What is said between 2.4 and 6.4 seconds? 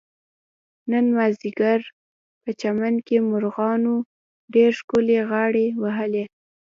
په چمن کې مرغانو ډېر ښکلې غاړې وهلې.